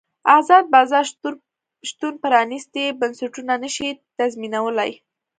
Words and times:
ازاد 0.37 0.65
بازار 0.75 1.05
شتون 1.89 2.13
پرانیستي 2.23 2.85
بنسټونه 2.99 3.53
نه 3.63 3.69
شي 3.75 3.87
تضمینولی. 4.17 4.91